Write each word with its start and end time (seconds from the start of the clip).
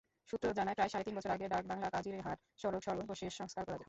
সূত্র 0.29 0.47
জানায়, 0.53 0.75
প্রায় 0.75 0.89
সাড়ে 0.89 1.05
তিন 1.05 1.15
বছর 1.17 1.31
আগে 1.31 1.45
ডাকবাংলা-কাজীরহাট 1.47 2.39
সড়ক 2.57 2.81
সর্বশেষ 2.83 3.31
সংস্কার 3.37 3.63
করা 3.63 3.73
হয়। 3.73 3.79